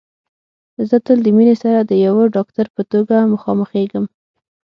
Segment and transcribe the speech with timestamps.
[0.89, 4.05] زه تل د مينې سره د يوه ډاکټر په توګه مخامخېږم